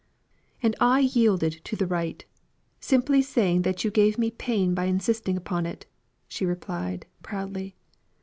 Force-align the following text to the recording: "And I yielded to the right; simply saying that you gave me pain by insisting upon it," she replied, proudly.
"And 0.63 0.75
I 0.79 1.01
yielded 1.01 1.61
to 1.63 1.75
the 1.75 1.85
right; 1.85 2.25
simply 2.79 3.21
saying 3.21 3.61
that 3.61 3.83
you 3.83 3.91
gave 3.91 4.17
me 4.17 4.31
pain 4.31 4.73
by 4.73 4.85
insisting 4.85 5.37
upon 5.37 5.67
it," 5.67 5.85
she 6.27 6.43
replied, 6.43 7.05
proudly. 7.21 7.75